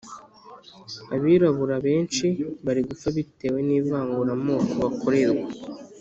Abirabura 1.15 1.75
benshi 1.87 2.25
bari 2.65 2.81
gupfa 2.89 3.07
bitewe 3.17 3.59
n’ivangura 3.67 4.33
moko 4.45 4.73
bakorerwa 4.83 5.47